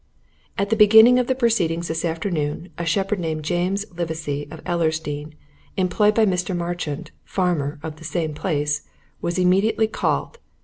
"'At 0.57 0.71
the 0.71 0.75
beginning 0.75 1.19
of 1.19 1.27
the 1.27 1.35
proceedings 1.35 1.87
this 1.87 2.03
afternoon, 2.03 2.69
a 2.75 2.87
shepherd 2.87 3.19
named 3.19 3.45
James 3.45 3.85
Livesey, 3.95 4.47
of 4.49 4.63
Ellersdeane, 4.65 5.33
employed 5.77 6.15
by 6.15 6.25
Mr. 6.25 6.57
Marchant, 6.57 7.11
farmer, 7.23 7.77
of 7.83 7.97
the 7.97 8.03
same 8.03 8.33
place, 8.33 8.81
was 9.21 9.37
immediately 9.37 9.85
called. 9.87 10.39